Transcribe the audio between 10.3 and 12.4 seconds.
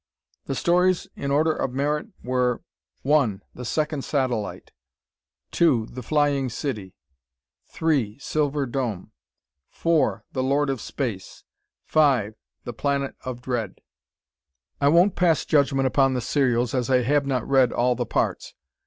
"The Lord of Space"; 5